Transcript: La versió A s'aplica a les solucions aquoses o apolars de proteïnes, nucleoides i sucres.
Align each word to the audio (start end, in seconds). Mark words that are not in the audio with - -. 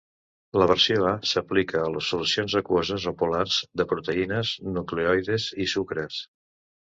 La 0.59 0.67
versió 0.69 1.03
A 1.09 1.09
s'aplica 1.31 1.81
a 1.87 1.91
les 1.95 2.07
solucions 2.13 2.55
aquoses 2.61 3.05
o 3.05 3.13
apolars 3.13 3.59
de 3.81 3.87
proteïnes, 3.93 4.55
nucleoides 4.79 5.45
i 5.67 5.71
sucres. 5.75 6.19